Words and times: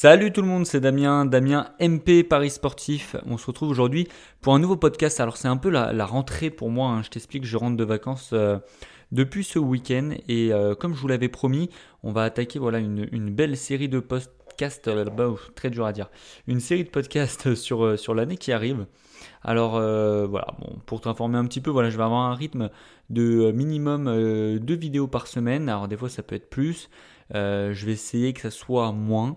Salut 0.00 0.30
tout 0.30 0.42
le 0.42 0.46
monde, 0.46 0.64
c'est 0.64 0.78
Damien, 0.78 1.24
Damien 1.24 1.72
MP 1.80 2.22
Paris 2.22 2.50
Sportif. 2.50 3.16
On 3.26 3.36
se 3.36 3.44
retrouve 3.46 3.68
aujourd'hui 3.68 4.06
pour 4.40 4.54
un 4.54 4.60
nouveau 4.60 4.76
podcast. 4.76 5.18
Alors 5.18 5.36
c'est 5.36 5.48
un 5.48 5.56
peu 5.56 5.70
la, 5.70 6.06
rentrée 6.06 6.50
pour 6.50 6.70
moi, 6.70 6.90
hein. 6.90 7.02
je 7.02 7.10
t'explique, 7.10 7.44
je 7.44 7.56
rentre 7.56 7.76
de 7.76 7.82
vacances 7.82 8.30
euh, 8.32 8.58
depuis 9.10 9.42
ce 9.42 9.58
week-end 9.58 10.10
et 10.28 10.52
euh, 10.52 10.76
comme 10.76 10.94
je 10.94 11.00
vous 11.00 11.08
l'avais 11.08 11.28
promis, 11.28 11.68
on 12.04 12.12
va 12.12 12.22
attaquer 12.22 12.60
voilà 12.60 12.78
une, 12.78 13.30
belle 13.34 13.56
série 13.56 13.88
de 13.88 13.98
podcasts, 13.98 14.86
euh, 14.86 15.04
bah, 15.06 15.34
très 15.56 15.68
dur 15.68 15.84
à 15.84 15.92
dire, 15.92 16.10
une 16.46 16.60
série 16.60 16.84
de 16.84 16.90
podcasts 16.90 17.54
sur, 17.56 18.14
l'année 18.14 18.36
qui 18.36 18.52
arrive. 18.52 18.86
Alors 19.42 19.72
voilà, 19.72 20.46
bon, 20.60 20.78
pour 20.86 21.00
t'informer 21.00 21.38
un 21.38 21.44
petit 21.44 21.60
peu, 21.60 21.70
voilà, 21.70 21.90
je 21.90 21.96
vais 21.96 22.04
avoir 22.04 22.20
un 22.20 22.36
rythme 22.36 22.70
de 23.10 23.50
minimum 23.50 24.04
deux 24.60 24.76
vidéos 24.76 25.08
par 25.08 25.26
semaine. 25.26 25.68
Alors 25.68 25.88
des 25.88 25.96
fois 25.96 26.08
ça 26.08 26.22
peut 26.22 26.36
être 26.36 26.50
plus. 26.50 26.88
je 27.34 27.84
vais 27.84 27.92
essayer 27.92 28.32
que 28.32 28.42
ça 28.42 28.52
soit 28.52 28.92
moins. 28.92 29.36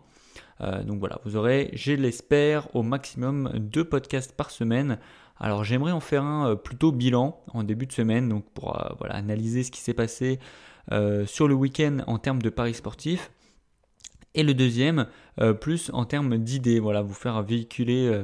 Euh, 0.62 0.84
donc 0.84 1.00
voilà, 1.00 1.20
vous 1.26 1.36
aurez, 1.36 1.72
je 1.74 1.94
l'espère, 1.94 2.74
au 2.76 2.84
maximum 2.84 3.52
deux 3.56 3.84
podcasts 3.84 4.34
par 4.36 4.52
semaine. 4.52 5.00
Alors 5.40 5.64
j'aimerais 5.64 5.92
en 5.92 6.00
faire 6.00 6.24
un 6.24 6.52
euh, 6.52 6.56
plutôt 6.56 6.92
bilan 6.92 7.42
en 7.54 7.64
début 7.64 7.88
de 7.88 7.92
semaine, 7.92 8.30
donc 8.30 8.46
pour 8.54 8.80
euh, 8.80 8.90
voilà, 9.00 9.16
analyser 9.16 9.64
ce 9.64 9.72
qui 9.72 9.80
s'est 9.80 9.94
passé 9.94 10.40
sur 11.26 11.48
le 11.48 11.54
week-end 11.54 12.00
en 12.08 12.18
termes 12.18 12.42
de 12.42 12.50
paris 12.50 12.74
sportifs. 12.74 13.32
Et 14.34 14.44
le 14.44 14.54
deuxième, 14.54 15.08
plus 15.62 15.90
en 15.94 16.04
termes 16.04 16.38
d'idées, 16.38 16.82
voilà, 16.82 17.02
vous 17.02 17.14
faire 17.14 17.42
véhiculer 17.44 18.24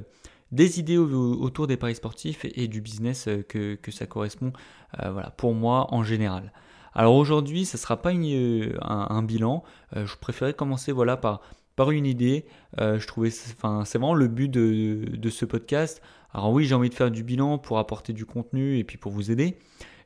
des 0.51 0.77
idées 0.77 0.97
autour 0.97 1.67
des 1.67 1.77
paris 1.77 1.95
sportifs 1.95 2.43
et, 2.43 2.67
du 2.67 2.81
business 2.81 3.29
que, 3.47 3.77
ça 3.89 4.05
correspond 4.05 4.51
voilà, 4.99 5.29
pour 5.37 5.53
moi 5.53 5.93
en 5.93 6.03
général. 6.03 6.51
Alors 6.93 7.15
aujourd'hui, 7.15 7.63
ce 7.63 7.77
ne 7.77 7.79
sera 7.79 8.01
pas 8.01 8.09
un, 8.09 9.23
bilan. 9.23 9.63
je 9.95 10.15
préférais 10.17 10.53
commencer 10.53 10.91
voilà, 10.91 11.15
par, 11.15 11.41
par 11.77 11.91
une 11.91 12.05
idée. 12.05 12.43
Euh, 12.81 12.99
je 12.99 13.07
trouvais, 13.07 13.29
enfin, 13.29 13.85
c'est 13.85 13.97
vraiment 13.97 14.15
le 14.15 14.27
but 14.27 14.49
de, 14.49 15.29
ce 15.29 15.45
podcast. 15.45 16.01
Alors 16.33 16.51
oui, 16.51 16.65
j'ai 16.65 16.75
envie 16.75 16.89
de 16.89 16.93
faire 16.93 17.11
du 17.11 17.23
bilan 17.23 17.57
pour 17.57 17.79
apporter 17.79 18.11
du 18.11 18.25
contenu 18.25 18.77
et 18.77 18.83
puis 18.83 18.97
pour 18.97 19.13
vous 19.13 19.31
aider. 19.31 19.57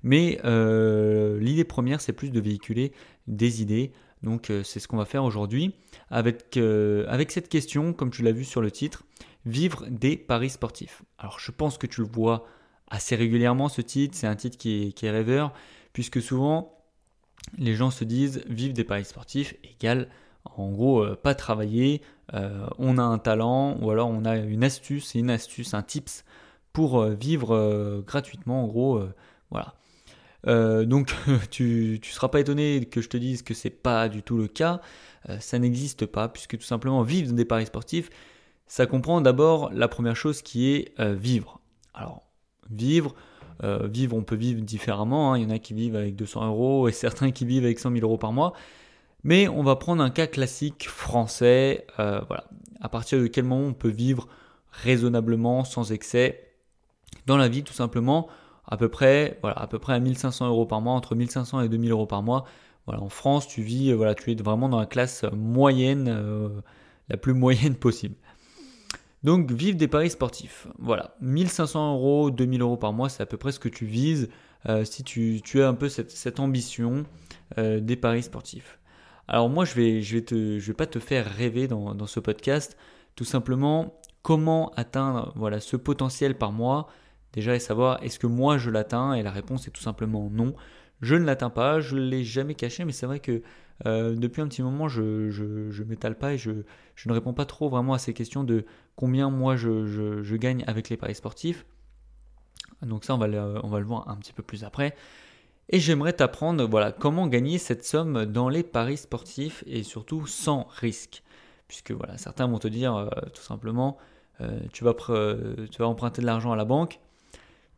Mais 0.03 0.39
euh, 0.45 1.39
l'idée 1.39 1.63
première, 1.63 2.01
c'est 2.01 2.13
plus 2.13 2.29
de 2.29 2.39
véhiculer 2.39 2.91
des 3.25 3.63
idées. 3.63 3.91
Donc 4.21 4.51
euh, 4.51 4.61
c'est 4.63 4.79
ce 4.79 4.87
qu'on 4.87 4.97
va 4.97 5.05
faire 5.05 5.23
aujourd'hui 5.23 5.73
avec, 6.09 6.59
cette 7.29 7.49
question, 7.49 7.93
comme 7.93 8.11
tu 8.11 8.21
l'as 8.21 8.33
vu 8.33 8.43
sur 8.43 8.61
le 8.61 8.69
titre, 8.69 9.03
vivre 9.45 9.85
des 9.89 10.17
paris 10.17 10.49
sportifs. 10.49 11.03
Alors 11.17 11.39
je 11.39 11.51
pense 11.51 11.77
que 11.77 11.87
tu 11.87 12.01
le 12.01 12.07
vois 12.07 12.45
assez 12.89 13.15
régulièrement 13.15 13.69
ce 13.69 13.81
titre. 13.81 14.15
C'est 14.15 14.27
un 14.27 14.35
titre 14.35 14.57
qui 14.57 14.87
est, 14.87 14.91
qui 14.91 15.05
est 15.05 15.11
rêveur 15.11 15.53
puisque 15.93 16.21
souvent 16.21 16.77
les 17.57 17.75
gens 17.75 17.91
se 17.91 18.03
disent 18.03 18.43
vivre 18.47 18.73
des 18.73 18.83
paris 18.83 19.05
sportifs 19.05 19.55
égale 19.63 20.09
en 20.45 20.71
gros, 20.71 21.01
euh, 21.01 21.15
pas 21.21 21.35
travailler, 21.35 22.01
euh, 22.33 22.65
on 22.77 22.97
a 22.97 23.03
un 23.03 23.17
talent 23.17 23.77
ou 23.81 23.91
alors 23.91 24.09
on 24.09 24.25
a 24.25 24.37
une 24.37 24.63
astuce, 24.63 25.15
une 25.15 25.29
astuce, 25.29 25.73
un 25.73 25.81
tips 25.81 26.23
pour 26.73 26.99
euh, 26.99 27.13
vivre 27.13 28.03
gratuitement. 28.05 28.63
En 28.63 28.67
gros, 28.67 29.03
voilà. 29.49 29.75
donc 30.85 31.13
tu 31.51 31.99
ne 32.01 32.07
seras 32.07 32.29
pas 32.29 32.39
étonné 32.39 32.85
que 32.85 33.01
je 33.01 33.09
te 33.09 33.17
dise 33.17 33.43
que 33.43 33.53
c'est 33.53 33.69
pas 33.69 34.09
du 34.09 34.23
tout 34.23 34.37
le 34.37 34.47
cas. 34.47 34.81
ça 35.39 35.59
n'existe 35.59 36.05
pas 36.05 36.27
puisque 36.29 36.57
tout 36.57 36.65
simplement 36.65 37.03
vivre 37.03 37.33
des 37.33 37.45
paris 37.45 37.65
sportifs, 37.65 38.09
ça 38.67 38.85
comprend 38.85 39.19
d'abord 39.21 39.69
la 39.73 39.87
première 39.87 40.15
chose 40.15 40.41
qui 40.41 40.71
est 40.71 40.99
vivre. 41.01 41.59
Alors 41.93 42.23
vivre, 42.69 43.13
vivre, 43.61 44.15
on 44.15 44.23
peut 44.23 44.37
vivre 44.37 44.61
différemment. 44.61 45.33
Hein. 45.33 45.37
Il 45.37 45.43
y 45.43 45.45
en 45.45 45.49
a 45.49 45.59
qui 45.59 45.73
vivent 45.73 45.97
avec 45.97 46.15
200 46.15 46.47
euros 46.47 46.87
et 46.87 46.93
certains 46.93 47.31
qui 47.31 47.45
vivent 47.45 47.65
avec 47.65 47.79
100 47.79 47.91
000 47.91 48.05
euros 48.05 48.17
par 48.17 48.31
mois. 48.31 48.53
Mais 49.23 49.47
on 49.47 49.63
va 49.63 49.75
prendre 49.75 50.03
un 50.03 50.09
cas 50.09 50.27
classique 50.27 50.89
français, 50.89 51.85
euh, 51.99 52.21
voilà, 52.27 52.45
à 52.79 52.89
partir 52.89 53.19
de 53.19 53.27
quel 53.27 53.45
moment 53.45 53.67
on 53.67 53.73
peut 53.73 53.89
vivre 53.89 54.27
raisonnablement, 54.71 55.63
sans 55.63 55.91
excès, 55.91 56.53
dans 57.27 57.37
la 57.37 57.47
vie 57.47 57.63
tout 57.63 57.73
simplement, 57.73 58.27
à 58.67 58.77
peu 58.77 58.89
près, 58.89 59.37
voilà, 59.41 59.59
à 59.59 59.67
peu 59.67 59.77
près 59.77 59.93
à 59.93 59.99
1500 59.99 60.47
euros 60.47 60.65
par 60.65 60.81
mois, 60.81 60.93
entre 60.93 61.13
1500 61.13 61.61
et 61.61 61.69
2000 61.69 61.91
euros 61.91 62.07
par 62.07 62.23
mois. 62.23 62.45
Voilà, 62.87 63.03
en 63.03 63.09
France, 63.09 63.47
tu 63.47 63.61
vis, 63.61 63.91
euh, 63.91 63.95
voilà, 63.95 64.15
tu 64.15 64.31
es 64.31 64.35
vraiment 64.35 64.69
dans 64.69 64.79
la 64.79 64.87
classe 64.87 65.23
moyenne, 65.33 66.07
euh, 66.09 66.49
la 67.09 67.17
plus 67.17 67.33
moyenne 67.35 67.75
possible. 67.75 68.15
Donc, 69.23 69.51
vivre 69.51 69.77
des 69.77 69.87
paris 69.87 70.09
sportifs. 70.09 70.67
Voilà, 70.79 71.15
1500 71.21 71.93
euros, 71.93 72.31
2000 72.31 72.61
euros 72.61 72.77
par 72.77 72.91
mois, 72.91 73.07
c'est 73.07 73.21
à 73.21 73.27
peu 73.27 73.37
près 73.37 73.51
ce 73.51 73.59
que 73.59 73.69
tu 73.69 73.85
vises 73.85 74.29
si 74.83 75.03
tu, 75.03 75.41
as 75.61 75.67
un 75.67 75.73
peu 75.73 75.89
cette, 75.89 76.39
ambition 76.39 77.03
des 77.57 77.95
paris 77.95 78.21
sportifs. 78.21 78.79
Alors 79.33 79.49
moi, 79.49 79.63
je 79.63 79.75
vais, 79.75 80.01
je 80.01 80.17
vais, 80.17 80.59
je 80.59 80.73
pas 80.73 80.85
te 80.85 80.99
faire 80.99 81.25
rêver 81.25 81.69
dans, 81.69 81.95
dans 81.95 82.05
ce 82.05 82.19
podcast. 82.19 82.77
Tout 83.15 83.23
simplement, 83.23 83.97
comment 84.23 84.71
atteindre 84.75 85.31
voilà, 85.37 85.61
ce 85.61 85.77
potentiel 85.77 86.37
par 86.37 86.51
mois 86.51 86.87
Déjà, 87.31 87.55
et 87.55 87.59
savoir 87.59 88.03
est-ce 88.03 88.19
que 88.19 88.27
moi 88.27 88.57
je 88.57 88.69
l'atteins? 88.69 89.13
Et 89.13 89.23
la 89.23 89.31
réponse 89.31 89.69
est 89.69 89.71
tout 89.71 89.81
simplement 89.81 90.29
non. 90.29 90.53
Je 90.99 91.15
ne 91.15 91.23
l'atteins 91.23 91.49
pas, 91.49 91.79
je 91.79 91.95
ne 91.95 92.01
l'ai 92.01 92.25
jamais 92.25 92.55
caché, 92.55 92.83
mais 92.83 92.91
c'est 92.91 93.05
vrai 93.05 93.21
que 93.21 93.41
euh, 93.85 94.17
depuis 94.17 94.41
un 94.41 94.49
petit 94.49 94.63
moment, 94.63 94.89
je 94.89 95.01
ne 95.01 95.83
m'étale 95.85 96.17
pas 96.17 96.33
et 96.33 96.37
je, 96.37 96.51
je, 96.95 97.07
ne 97.07 97.13
réponds 97.13 97.33
pas 97.33 97.45
trop 97.45 97.69
vraiment 97.69 97.93
à 97.93 97.99
ces 97.99 98.13
questions 98.13 98.43
de 98.43 98.65
combien 98.97 99.29
moi 99.29 99.55
je, 99.55 99.85
je, 99.85 100.21
je 100.21 100.35
gagne 100.35 100.65
avec 100.67 100.89
les 100.89 100.97
paris 100.97 101.15
sportifs. 101.15 101.65
Donc 102.81 103.05
ça, 103.05 103.15
on 103.15 103.17
va 103.17 103.27
le 103.27 103.85
voir 103.85 104.09
un 104.09 104.17
petit 104.17 104.33
peu 104.33 104.43
plus 104.43 104.65
après. 104.65 104.93
Et 105.73 105.79
j'aimerais 105.79 106.11
t'apprendre 106.11 106.65
voilà, 106.65 106.91
comment 106.91 107.27
gagner 107.27 107.57
cette 107.57 107.85
somme 107.85 108.25
dans 108.25 108.49
les 108.49 108.61
paris 108.61 108.97
sportifs 108.97 109.63
et 109.65 109.83
surtout 109.83 110.27
sans 110.27 110.67
risque. 110.69 111.23
Puisque 111.69 111.91
voilà, 111.91 112.17
certains 112.17 112.45
vont 112.47 112.59
te 112.59 112.67
dire 112.67 112.93
euh, 112.93 113.07
tout 113.33 113.41
simplement, 113.41 113.97
euh, 114.41 114.59
tu, 114.73 114.83
vas 114.83 114.93
vas 114.93 115.87
emprunter 115.87 116.21
de 116.21 116.25
l'argent 116.25 116.51
à 116.51 116.57
la 116.57 116.65
banque, 116.65 116.99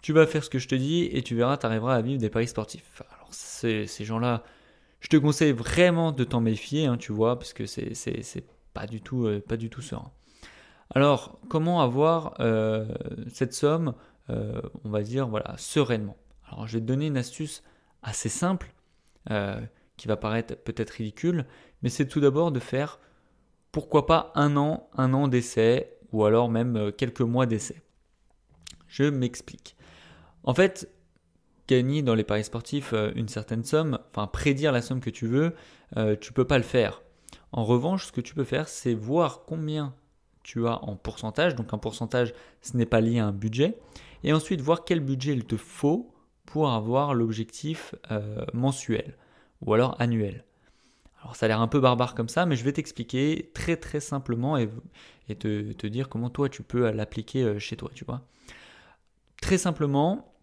tu 0.02 0.12
vas 0.12 0.26
faire 0.26 0.44
ce 0.44 0.50
que 0.50 0.58
je 0.58 0.68
te 0.68 0.74
dis 0.74 1.08
et 1.12 1.22
tu 1.22 1.36
verras, 1.36 1.58
tu 1.58 1.68
arriveras 1.68 1.96
à 1.96 2.02
vivre 2.02 2.20
des 2.20 2.32
paris 2.32 2.48
sportifs. 2.48 3.04
Alors 3.16 3.28
ces 3.32 3.86
gens-là, 4.04 4.44
je 5.00 5.08
te 5.10 5.18
conseille 5.18 5.52
vraiment 5.52 6.12
de 6.12 6.24
t'en 6.24 6.42
méfier, 6.42 6.88
hein, 6.88 6.98
tu 6.98 7.12
vois, 7.12 7.38
parce 7.38 7.54
que 7.54 7.68
c'est, 7.68 7.94
c'est, 7.94 8.44
pas 8.74 8.88
du 8.88 9.02
tout, 9.02 9.28
euh, 9.28 9.40
pas 9.40 9.56
du 9.56 9.70
tout 9.70 9.82
serein. 9.82 10.12
Alors, 10.96 11.40
comment 11.48 11.82
avoir 11.82 12.36
cette 13.32 13.54
somme, 13.54 13.96
on 14.30 14.90
va 14.90 15.02
dire, 15.02 15.28
voilà, 15.28 15.56
sereinement? 15.58 16.18
Alors, 16.48 16.68
je 16.68 16.74
vais 16.74 16.82
te 16.82 16.86
donner 16.86 17.08
une 17.08 17.18
astuce 17.18 17.64
assez 18.04 18.30
simple, 18.30 18.74
euh, 19.32 19.60
qui 19.98 20.08
va 20.08 20.18
paraître 20.18 20.56
peut-être 20.56 20.92
ridicule, 20.92 21.46
mais 21.82 21.90
c'est 21.90 22.08
tout 22.08 22.20
d'abord 22.20 22.52
de 22.52 22.60
faire, 22.60 23.00
pourquoi 23.72 24.06
pas 24.06 24.32
un 24.36 24.58
an, 24.58 24.90
un 24.96 25.14
an 25.14 25.28
d'essai, 25.28 25.98
ou 26.12 26.26
alors 26.26 26.50
même 26.50 26.76
euh, 26.76 26.92
quelques 26.92 27.22
mois 27.22 27.46
d'essai. 27.46 27.82
Je 28.88 29.06
m'explique. 29.06 29.76
En 30.44 30.54
fait, 30.54 30.90
gagner 31.68 32.02
dans 32.02 32.16
les 32.16 32.24
paris 32.24 32.44
sportifs 32.44 32.94
euh, 32.94 33.12
une 33.16 33.30
certaine 33.30 33.64
somme, 33.64 34.00
enfin 34.10 34.28
prédire 34.28 34.72
la 34.72 34.82
somme 34.82 35.00
que 35.00 35.10
tu 35.10 35.28
veux, 35.28 35.56
tu 36.22 36.34
peux 36.34 36.46
pas 36.46 36.58
le 36.58 36.64
faire. 36.64 37.04
En 37.52 37.66
revanche, 37.66 38.08
ce 38.08 38.12
que 38.12 38.20
tu 38.20 38.34
peux 38.34 38.44
faire, 38.44 38.68
c'est 38.68 38.96
voir 38.96 39.44
combien 39.46 39.94
tu 40.42 40.68
as 40.68 40.84
en 40.84 40.96
pourcentage. 40.96 41.54
Donc 41.56 41.72
un 41.72 41.78
pourcentage, 41.78 42.34
ce 42.62 42.76
n'est 42.78 42.88
pas 42.88 43.00
lié 43.00 43.20
à 43.20 43.28
un 43.28 43.32
budget. 43.32 43.78
Et 44.24 44.34
ensuite, 44.34 44.60
voir 44.60 44.86
quel 44.86 45.02
budget 45.02 45.34
il 45.34 45.46
te 45.46 45.56
faut 45.56 46.13
pour 46.46 46.70
avoir 46.70 47.14
l'objectif 47.14 47.96
euh, 48.12 48.46
mensuel 48.54 49.18
ou 49.62 49.74
alors 49.74 49.96
annuel. 50.00 50.44
Alors 51.22 51.36
ça 51.36 51.46
a 51.46 51.50
l'air 51.50 51.62
un 51.62 51.68
peu 51.68 51.80
barbare 51.80 52.16
comme 52.16 52.30
ça, 52.30 52.46
mais 52.46 52.56
je 52.56 52.64
vais 52.64 52.74
t'expliquer 52.74 53.52
très 53.54 53.78
très 53.78 54.00
simplement 54.00 54.58
et, 54.58 54.70
te, 55.36 55.88
dire 55.88 56.10
comment 56.10 56.30
toi 56.30 56.50
tu 56.50 56.64
peux 56.64 56.90
l'appliquer 56.92 57.44
euh, 57.44 57.60
chez 57.60 57.78
toi, 57.78 57.90
tu 57.94 58.04
vois. 58.04 58.22
Très 59.42 59.58
simplement, 59.58 60.34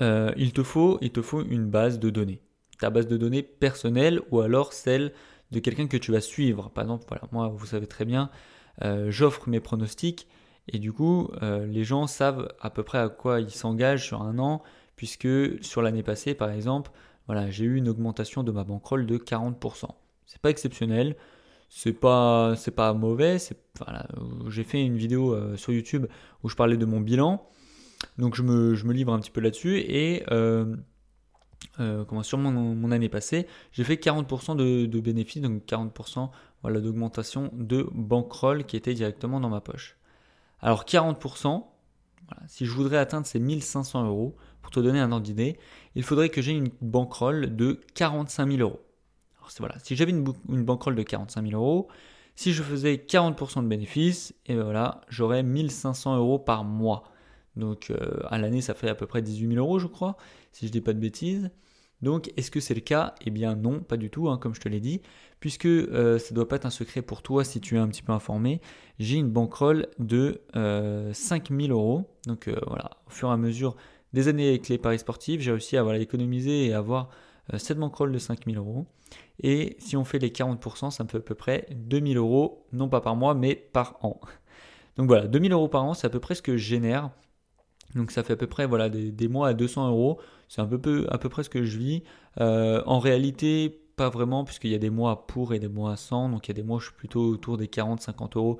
euh, 0.00 0.32
il, 0.36 0.52
te 0.52 0.62
faut, 0.62 0.98
il 1.02 1.12
te 1.12 1.20
faut 1.20 1.42
une 1.42 1.66
base 1.66 1.98
de 1.98 2.10
données. 2.10 2.40
Ta 2.78 2.90
base 2.90 3.06
de 3.06 3.16
données 3.16 3.42
personnelle 3.42 4.20
ou 4.30 4.40
alors 4.40 4.72
celle 4.72 5.12
de 5.50 5.60
quelqu'un 5.60 5.86
que 5.86 5.98
tu 5.98 6.10
vas 6.10 6.20
suivre. 6.20 6.70
Par 6.70 6.84
exemple, 6.84 7.04
voilà, 7.08 7.24
moi 7.30 7.48
vous 7.48 7.66
savez 7.66 7.86
très 7.86 8.04
bien, 8.04 8.30
j'offre 9.08 9.48
mes 9.48 9.60
pronostics 9.60 10.26
et 10.66 10.78
du 10.78 10.92
coup 10.92 11.30
les 11.40 11.84
gens 11.84 12.06
savent 12.06 12.48
à 12.60 12.70
peu 12.70 12.82
près 12.82 12.98
à 12.98 13.08
quoi 13.08 13.40
ils 13.40 13.50
s'engagent 13.50 14.06
sur 14.06 14.22
un 14.22 14.38
an, 14.38 14.62
puisque 15.02 15.26
sur 15.64 15.82
l'année 15.82 16.04
passée, 16.04 16.32
par 16.32 16.52
exemple, 16.52 16.92
j'ai 17.48 17.64
eu 17.64 17.74
une 17.74 17.88
augmentation 17.88 18.44
de 18.44 18.52
ma 18.52 18.62
bankroll 18.62 19.04
de 19.04 19.18
40%. 19.18 19.88
C'est 20.26 20.40
pas 20.40 20.48
exceptionnel, 20.48 21.16
c'est 21.68 21.92
pas 21.92 22.54
c'est 22.56 22.70
pas 22.70 22.92
mauvais. 22.92 23.38
Voilà, 23.84 24.06
j'ai 24.48 24.62
fait 24.62 24.80
une 24.80 24.96
vidéo 24.96 25.34
euh, 25.34 25.56
sur 25.56 25.72
YouTube 25.72 26.06
où 26.44 26.48
je 26.48 26.54
parlais 26.54 26.76
de 26.76 26.84
mon 26.84 27.00
bilan, 27.00 27.44
donc 28.16 28.36
je 28.36 28.42
me, 28.42 28.76
je 28.76 28.84
me 28.86 28.92
livre 28.92 29.12
un 29.12 29.18
petit 29.18 29.32
peu 29.32 29.40
là-dessus 29.40 29.78
et 29.78 30.22
euh, 30.30 30.76
euh, 31.80 32.04
comment, 32.04 32.22
sur 32.22 32.38
mon, 32.38 32.92
année 32.92 33.08
passée, 33.08 33.48
j'ai 33.72 33.82
fait 33.82 33.96
40% 33.96 34.54
de, 34.54 34.86
de, 34.86 35.00
bénéfices, 35.00 35.42
donc 35.42 35.64
40% 35.64 36.30
voilà, 36.62 36.78
d'augmentation 36.78 37.50
de 37.54 37.88
bankroll 37.90 38.66
qui 38.66 38.76
était 38.76 38.94
directement 38.94 39.40
dans 39.40 39.50
ma 39.50 39.60
poche. 39.60 39.96
Alors 40.60 40.84
40%, 40.84 41.71
si 42.46 42.66
je 42.66 42.72
voudrais 42.72 42.98
atteindre 42.98 43.26
ces 43.26 43.38
1500 43.38 44.06
euros, 44.06 44.36
pour 44.62 44.70
te 44.70 44.80
donner 44.80 45.00
un 45.00 45.10
ordre 45.12 45.24
d'idée, 45.24 45.58
il 45.94 46.02
faudrait 46.02 46.28
que 46.28 46.40
j'ai 46.40 46.52
une 46.52 46.70
bankroll 46.80 47.54
de 47.56 47.80
45 47.94 48.50
000 48.50 48.60
euros. 48.60 48.80
Alors 49.38 49.50
voilà, 49.58 49.78
si 49.80 49.96
j'avais 49.96 50.12
une, 50.12 50.24
une 50.48 50.64
de 50.64 51.02
45 51.02 51.46
000 51.48 51.60
euros, 51.60 51.88
Si 52.34 52.52
je 52.52 52.62
faisais 52.62 52.94
40% 52.94 53.62
de 53.62 53.68
bénéfices, 53.68 54.34
et 54.46 54.54
ben 54.54 54.62
voilà, 54.62 55.02
j'aurais 55.08 55.42
1500 55.42 56.16
euros 56.16 56.38
par 56.38 56.64
mois. 56.64 57.04
Donc 57.56 57.90
euh, 57.90 58.20
à 58.30 58.38
l'année, 58.38 58.62
ça 58.62 58.74
fait 58.74 58.88
à 58.88 58.94
peu 58.94 59.06
près 59.06 59.20
18 59.20 59.48
000 59.54 59.58
euros, 59.58 59.78
je 59.78 59.86
crois, 59.86 60.16
si 60.52 60.66
je 60.66 60.72
dis 60.72 60.80
pas 60.80 60.94
de 60.94 60.98
bêtises. 60.98 61.50
Donc 62.02 62.32
est-ce 62.36 62.50
que 62.50 62.60
c'est 62.60 62.74
le 62.74 62.80
cas? 62.80 63.14
Eh 63.24 63.30
bien 63.30 63.54
non, 63.54 63.80
pas 63.80 63.96
du 63.96 64.10
tout, 64.10 64.28
hein, 64.28 64.38
comme 64.38 64.54
je 64.54 64.60
te 64.60 64.68
l'ai 64.68 64.80
dit, 64.80 65.00
puisque 65.40 65.66
euh, 65.66 66.18
ça 66.18 66.28
ne 66.30 66.34
doit 66.34 66.48
pas 66.48 66.56
être 66.56 66.66
un 66.66 66.70
secret 66.70 67.00
pour 67.00 67.22
toi 67.22 67.44
si 67.44 67.60
tu 67.60 67.76
es 67.76 67.78
un 67.78 67.88
petit 67.88 68.02
peu 68.02 68.12
informé. 68.12 68.60
J'ai 68.98 69.16
une 69.16 69.30
bankroll 69.30 69.88
de 69.98 70.42
euh, 70.56 71.12
5000 71.12 71.70
euros. 71.70 72.10
Donc 72.26 72.48
euh, 72.48 72.56
voilà, 72.66 72.90
au 73.06 73.10
fur 73.10 73.28
et 73.28 73.32
à 73.32 73.36
mesure 73.36 73.76
des 74.12 74.28
années 74.28 74.48
avec 74.48 74.68
les 74.68 74.78
paris 74.78 74.98
sportifs, 74.98 75.40
j'ai 75.40 75.52
réussi 75.52 75.76
à 75.76 75.96
économiser 75.96 76.66
et 76.66 76.74
avoir 76.74 77.08
cette 77.56 77.78
bankroll 77.78 78.12
de 78.12 78.18
5000 78.18 78.58
euros. 78.58 78.86
Et 79.40 79.76
si 79.78 79.96
on 79.96 80.04
fait 80.04 80.18
les 80.18 80.30
40%, 80.30 80.90
ça 80.90 81.04
me 81.04 81.08
fait 81.08 81.18
à 81.18 81.20
peu 81.20 81.34
près 81.34 81.66
2000 81.74 82.16
euros, 82.18 82.66
non 82.72 82.88
pas 82.88 83.00
par 83.00 83.16
mois, 83.16 83.34
mais 83.34 83.54
par 83.54 83.98
an. 84.02 84.20
Donc 84.96 85.06
voilà, 85.06 85.26
2000 85.26 85.52
euros 85.52 85.68
par 85.68 85.84
an, 85.84 85.94
c'est 85.94 86.06
à 86.06 86.10
peu 86.10 86.20
près 86.20 86.34
ce 86.34 86.42
que 86.42 86.56
je 86.56 86.64
génère. 86.64 87.10
Donc 87.94 88.10
ça 88.10 88.22
fait 88.22 88.34
à 88.34 88.36
peu 88.36 88.46
près 88.46 88.66
voilà, 88.66 88.88
des, 88.88 89.28
mois 89.28 89.48
à 89.48 89.54
200 89.54 89.88
euros. 89.88 90.18
C'est 90.52 90.60
un 90.60 90.66
peu, 90.66 91.06
à 91.08 91.16
peu 91.16 91.30
près 91.30 91.44
ce 91.44 91.48
que 91.48 91.64
je 91.64 91.78
vis. 91.78 92.02
Euh, 92.38 92.82
en 92.84 92.98
réalité, 92.98 93.80
pas 93.96 94.10
vraiment, 94.10 94.44
puisqu'il 94.44 94.70
y 94.70 94.74
a 94.74 94.78
des 94.78 94.90
mois 94.90 95.26
pour 95.26 95.54
et 95.54 95.58
des 95.58 95.68
mois 95.68 95.96
100. 95.96 96.28
Donc 96.28 96.46
il 96.46 96.50
y 96.50 96.52
a 96.52 96.54
des 96.54 96.62
mois 96.62 96.76
où 96.76 96.80
je 96.80 96.88
suis 96.88 96.94
plutôt 96.94 97.22
autour 97.22 97.56
des 97.56 97.68
40-50 97.68 98.36
euros 98.36 98.58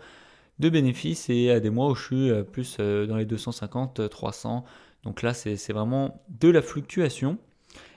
de 0.59 0.71
bénéfices 0.71 1.29
et 1.29 1.50
à 1.50 1.61
des 1.61 1.69
mois 1.69 1.91
où 1.91 1.94
je 1.94 2.03
suis 2.03 2.31
euh, 2.31 2.44
plus 2.44 2.79
euh, 2.81 3.06
dans 3.06 3.17
les 3.17 3.27
250-300. 3.27 4.62
Donc 5.03 5.21
là, 5.21 5.35
c'est 5.35 5.73
vraiment 5.75 6.25
de 6.31 6.49
la 6.49 6.62
fluctuation. 6.62 7.37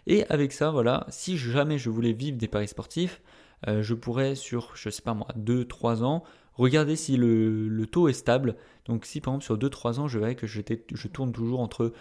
Et 0.07 0.25
avec 0.27 0.51
ça, 0.51 0.71
voilà, 0.71 1.05
si 1.07 1.37
jamais 1.37 1.77
je 1.77 1.89
voulais 1.89 2.11
vivre 2.11 2.37
des 2.37 2.49
paris 2.49 2.67
sportifs, 2.67 3.21
euh, 3.69 3.81
je 3.81 3.93
pourrais 3.93 4.35
sur, 4.35 4.71
je 4.75 4.89
sais 4.89 5.03
pas 5.03 5.13
moi, 5.13 5.27
2-3 5.39 6.03
ans, 6.03 6.25
regarder 6.55 6.97
si 6.97 7.15
le, 7.15 7.85
taux 7.89 8.09
est 8.09 8.13
stable. 8.13 8.57
Donc 8.87 9.05
si 9.05 9.21
par 9.21 9.35
exemple 9.35 9.45
sur 9.45 9.57
2-3 9.57 10.01
ans, 10.01 10.07
je 10.09 10.19
verrais 10.19 10.35
que 10.35 10.47
je 10.47 11.07
tourne 11.07 11.31
toujours 11.31 11.61
entre 11.61 11.93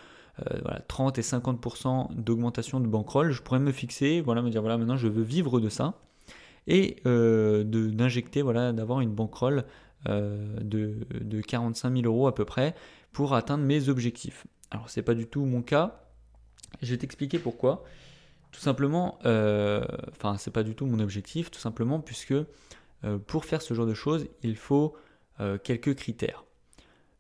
30 0.88 1.18
euh, 1.18 1.20
et 1.20 1.24
50% 1.24 2.14
d'augmentation 2.14 2.80
de 2.80 2.86
bankroll, 2.86 3.30
je 3.30 3.42
pourrais 3.42 3.60
me 3.60 3.72
fixer, 3.72 4.20
voilà, 4.20 4.42
me 4.42 4.50
dire 4.50 4.60
voilà, 4.60 4.78
maintenant 4.78 4.96
je 4.96 5.08
veux 5.08 5.22
vivre 5.22 5.60
de 5.60 5.68
ça 5.68 6.00
et 6.66 6.96
euh, 7.06 7.62
d'injecter, 7.64 8.42
voilà, 8.42 8.72
d'avoir 8.72 9.00
une 9.00 9.12
bankroll 9.12 9.64
de, 10.06 10.98
de 11.18 11.40
45 11.40 11.96
000 11.96 12.04
euros 12.04 12.26
à 12.26 12.34
peu 12.34 12.44
près 12.44 12.74
pour 13.12 13.34
atteindre 13.34 13.64
mes 13.64 13.88
objectifs. 13.88 14.46
Alors 14.70 14.90
c'est 14.90 15.02
pas 15.02 15.14
du 15.14 15.26
tout 15.26 15.46
mon 15.46 15.62
cas, 15.62 16.04
je 16.82 16.90
vais 16.90 16.98
t'expliquer 16.98 17.38
pourquoi. 17.38 17.84
Tout 18.54 18.60
simplement, 18.60 19.18
euh, 19.24 19.84
enfin, 20.12 20.36
c'est 20.38 20.52
pas 20.52 20.62
du 20.62 20.74
tout 20.74 20.86
mon 20.86 21.00
objectif, 21.00 21.50
tout 21.50 21.58
simplement 21.58 21.98
puisque 22.00 22.32
euh, 22.32 23.18
pour 23.26 23.44
faire 23.44 23.62
ce 23.62 23.74
genre 23.74 23.86
de 23.86 23.94
choses, 23.94 24.28
il 24.42 24.56
faut 24.56 24.94
euh, 25.40 25.58
quelques 25.58 25.96
critères. 25.96 26.44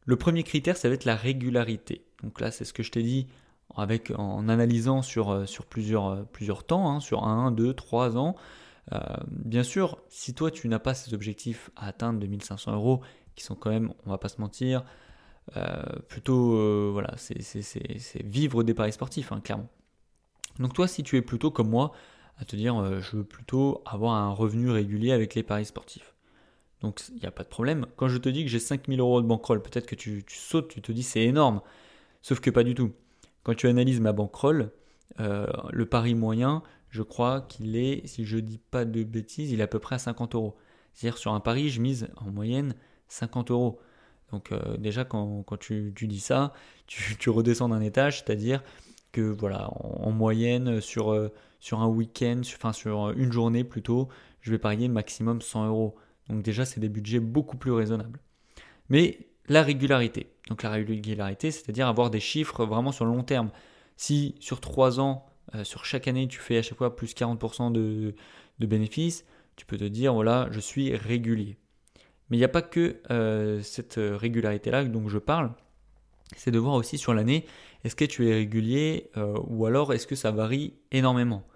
Le 0.06 0.16
premier 0.16 0.44
critère, 0.44 0.76
ça 0.76 0.88
va 0.88 0.94
être 0.94 1.04
la 1.04 1.16
régularité. 1.16 2.04
Donc 2.24 2.40
là, 2.40 2.50
c'est 2.50 2.64
ce 2.64 2.72
que 2.72 2.82
je 2.82 2.90
t'ai 2.90 3.02
dit 3.02 3.28
avec, 3.76 4.12
en 4.16 4.48
analysant 4.48 5.02
sur, 5.02 5.48
sur 5.48 5.66
plusieurs, 5.66 6.26
plusieurs 6.28 6.64
temps, 6.64 6.90
hein, 6.90 7.00
sur 7.00 7.24
1, 7.24 7.50
2, 7.52 7.74
3 7.74 8.16
ans. 8.18 8.36
bien 9.28 9.62
sûr, 9.62 9.98
si 10.08 10.34
toi, 10.34 10.50
tu 10.50 10.68
n'as 10.68 10.78
pas 10.78 10.94
ces 10.94 11.14
objectifs 11.14 11.70
à 11.76 11.88
atteindre 11.88 12.20
de 12.20 12.26
1500 12.26 12.72
euros, 12.74 13.00
qui 13.34 13.44
sont 13.44 13.54
quand 13.54 13.70
même, 13.70 13.92
on 14.06 14.10
va 14.10 14.18
pas 14.18 14.28
se 14.28 14.40
mentir, 14.40 14.84
plutôt, 16.08 16.92
voilà, 16.92 17.14
c'est 17.16 18.22
vivre 18.22 18.62
des 18.62 18.74
paris 18.74 18.92
sportifs, 18.92 19.32
hein, 19.32 19.40
clairement. 19.40 19.68
Donc 20.58 20.74
toi, 20.74 20.86
si 20.86 21.02
tu 21.02 21.16
es 21.16 21.22
plutôt 21.22 21.50
comme 21.50 21.70
moi, 21.70 21.92
à 22.38 22.44
te 22.44 22.56
dire 22.56 22.76
euh, 22.76 23.00
je 23.00 23.16
veux 23.16 23.24
plutôt 23.24 23.82
avoir 23.86 24.14
un 24.14 24.30
revenu 24.30 24.70
régulier 24.70 25.12
avec 25.12 25.34
les 25.34 25.42
paris 25.42 25.66
sportifs. 25.66 26.14
Donc 26.80 27.02
il 27.10 27.20
n'y 27.20 27.26
a 27.26 27.30
pas 27.30 27.44
de 27.44 27.48
problème. 27.48 27.86
Quand 27.96 28.08
je 28.08 28.18
te 28.18 28.28
dis 28.28 28.44
que 28.44 28.50
j'ai 28.50 28.58
5000 28.58 29.00
euros 29.00 29.22
de 29.22 29.26
bankroll, 29.26 29.62
peut-être 29.62 29.86
que 29.86 29.94
tu, 29.94 30.24
sautes, 30.28 30.68
tu 30.68 30.82
te 30.82 30.92
dis 30.92 31.02
c'est 31.02 31.22
énorme. 31.22 31.60
Sauf 32.24 32.40
que 32.40 32.48
pas 32.48 32.64
du 32.64 32.74
tout. 32.74 32.94
Quand 33.42 33.54
tu 33.54 33.68
analyses 33.68 34.00
ma 34.00 34.14
bankroll, 34.14 34.70
euh, 35.20 35.46
le 35.70 35.84
pari 35.84 36.14
moyen, 36.14 36.62
je 36.88 37.02
crois 37.02 37.42
qu'il 37.42 37.76
est, 37.76 38.06
si 38.06 38.24
je 38.24 38.38
dis 38.38 38.56
pas 38.56 38.86
de 38.86 39.04
bêtises, 39.04 39.52
il 39.52 39.60
est 39.60 39.62
à 39.62 39.66
peu 39.66 39.78
près 39.78 39.96
à 39.96 39.98
50 39.98 40.34
euros. 40.34 40.56
C'est-à-dire 40.94 41.18
sur 41.18 41.34
un 41.34 41.40
pari, 41.40 41.68
je 41.68 41.82
mise 41.82 42.08
en 42.16 42.30
moyenne 42.30 42.76
50 43.08 43.50
euros. 43.50 43.78
Donc 44.32 44.52
euh, 44.52 44.78
déjà 44.78 45.04
quand, 45.04 45.44
tu, 45.60 45.92
dis 45.94 46.18
ça, 46.18 46.54
tu, 46.86 47.28
redescends 47.28 47.68
d'un 47.68 47.82
étage, 47.82 48.20
c'est-à-dire 48.20 48.64
que 49.12 49.20
voilà, 49.20 49.68
en, 49.74 50.10
moyenne 50.10 50.80
sur, 50.80 51.12
euh, 51.12 51.30
sur 51.60 51.82
un 51.82 51.88
week-end, 51.88 52.40
enfin 52.40 52.72
sur 52.72 53.10
une 53.10 53.32
journée 53.32 53.64
plutôt, 53.64 54.08
je 54.40 54.50
vais 54.50 54.58
parier 54.58 54.88
maximum 54.88 55.42
100 55.42 55.66
euros. 55.66 55.94
Donc 56.30 56.42
déjà, 56.42 56.64
c'est 56.64 56.80
des 56.80 56.88
budgets 56.88 57.20
beaucoup 57.20 57.58
plus 57.58 57.72
raisonnables. 57.72 58.18
Mais 58.88 59.18
la 59.48 59.62
régularité. 59.62 60.28
Donc 60.48 60.62
la 60.62 60.70
régularité, 60.70 61.50
c'est-à-dire 61.50 61.88
avoir 61.88 62.10
des 62.10 62.20
chiffres 62.20 62.64
vraiment 62.64 62.92
sur 62.92 63.04
le 63.04 63.12
long 63.12 63.22
terme. 63.22 63.50
Si 63.96 64.34
sur 64.40 64.60
3 64.60 65.00
ans, 65.00 65.26
euh, 65.54 65.64
sur 65.64 65.84
chaque 65.84 66.08
année, 66.08 66.28
tu 66.28 66.38
fais 66.40 66.58
à 66.58 66.62
chaque 66.62 66.78
fois 66.78 66.96
plus 66.96 67.14
40% 67.14 67.72
de, 67.72 68.14
de, 68.58 68.66
bénéfices, 68.66 69.24
tu 69.56 69.66
peux 69.66 69.76
te 69.76 69.84
dire, 69.84 70.14
voilà, 70.14 70.48
je 70.50 70.60
suis 70.60 70.96
régulier. 70.96 71.56
Mais 72.28 72.36
il 72.36 72.40
n'y 72.40 72.44
a 72.44 72.48
pas 72.48 72.62
que 72.62 73.00
euh, 73.10 73.62
cette 73.62 73.98
régularité-là 73.98 74.84
dont 74.84 75.08
je 75.08 75.18
parle 75.18 75.52
c'est 76.36 76.50
de 76.50 76.58
voir 76.58 76.74
aussi 76.74 76.98
sur 76.98 77.14
l'année, 77.14 77.46
est-ce 77.84 77.96
que 77.96 78.04
tu 78.04 78.28
es 78.28 78.34
régulier 78.34 79.10
euh, 79.16 79.38
ou 79.46 79.66
alors 79.66 79.92
est-ce 79.92 80.06
que 80.06 80.14
ça 80.14 80.30
varie 80.30 80.74
énormément? 80.90 81.46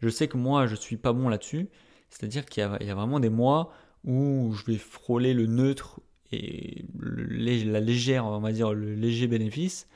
Je 0.00 0.08
sais 0.08 0.28
que 0.28 0.36
moi, 0.36 0.66
je 0.66 0.72
ne 0.72 0.80
suis 0.80 0.96
pas 0.96 1.12
bon 1.12 1.28
là-dessus, 1.28 1.68
c'est-à-dire 2.10 2.46
qu'il 2.46 2.62
y, 2.62 2.90
a 2.90 2.94
vraiment 2.94 3.20
des 3.20 3.30
mois 3.30 3.72
où 4.04 4.52
je 4.52 4.64
vais 4.64 4.78
frôler 4.78 5.34
le 5.34 5.46
neutre 5.46 6.00
et 6.32 6.84
la 7.04 7.80
légère, 7.80 8.26
on 8.26 8.40
va 8.40 8.52
dire, 8.52 8.72
le 8.72 8.94
léger 8.94 9.26
bénéfice, 9.26 9.88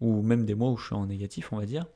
ou 0.00 0.22
même 0.22 0.44
des 0.44 0.54
mois 0.54 0.70
où 0.70 0.76
je 0.76 0.86
suis 0.86 0.94
en 0.94 1.06
négatif, 1.06 1.52
on 1.52 1.58
va 1.58 1.66
dire. 1.66 1.86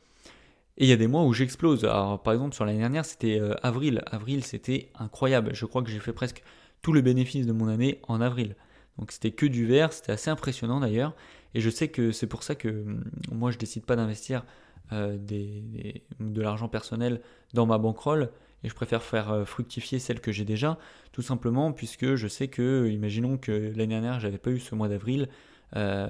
Et 0.76 0.84
il 0.84 0.88
y 0.88 0.92
a 0.92 0.96
des 0.96 1.06
mois 1.06 1.24
où 1.24 1.32
j'explose. 1.32 1.84
Alors, 1.84 2.22
par 2.22 2.32
exemple, 2.32 2.54
sur 2.54 2.64
l'année 2.64 2.80
dernière, 2.80 3.04
c'était 3.04 3.38
euh, 3.38 3.54
avril. 3.62 4.02
Avril, 4.06 4.42
c'était 4.44 4.90
incroyable. 4.98 5.54
Je 5.54 5.66
crois 5.66 5.82
que 5.82 5.90
j'ai 5.90 6.00
fait 6.00 6.12
presque 6.12 6.42
tous 6.82 6.92
les 6.92 7.02
bénéfices 7.02 7.46
de 7.46 7.52
mon 7.52 7.68
année 7.68 8.00
en 8.08 8.20
avril. 8.20 8.56
Donc, 8.98 9.12
c'était 9.12 9.30
que 9.30 9.46
du 9.46 9.66
vert. 9.66 9.92
C'était 9.92 10.12
assez 10.12 10.30
impressionnant 10.30 10.80
d'ailleurs. 10.80 11.14
Et 11.54 11.60
je 11.60 11.70
sais 11.70 11.88
que 11.88 12.10
c'est 12.10 12.26
pour 12.26 12.42
ça 12.42 12.56
que 12.56 12.84
moi, 13.30 13.52
je 13.52 13.58
décide 13.58 13.84
pas 13.84 13.94
d'investir 13.94 14.44
euh, 14.92 15.16
de 15.16 16.42
l'argent 16.42 16.68
personnel 16.68 17.20
dans 17.54 17.66
ma 17.66 17.78
bankroll 17.78 18.30
et 18.64 18.68
je 18.68 18.74
préfère 18.74 19.02
faire 19.02 19.30
euh, 19.30 19.44
fructifier 19.44 20.00
celle 20.00 20.20
que 20.20 20.32
j'ai 20.32 20.44
déjà, 20.44 20.78
tout 21.12 21.22
simplement 21.22 21.72
puisque 21.72 22.16
je 22.16 22.26
sais 22.26 22.48
que, 22.48 22.88
imaginons 22.90 23.36
que 23.36 23.52
l'année 23.52 23.86
dernière, 23.94 24.18
j'avais 24.18 24.38
pas 24.38 24.50
eu 24.50 24.58
ce 24.58 24.74
mois 24.74 24.88
d'avril, 24.88 25.28
euh, 25.76 26.08